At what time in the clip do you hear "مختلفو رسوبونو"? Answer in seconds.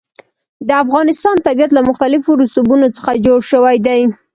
1.89-2.87